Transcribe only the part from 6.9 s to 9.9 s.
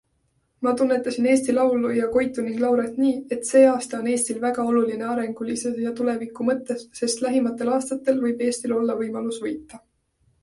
sest lähimatel aastatel võib Eestil olla võimalus võita.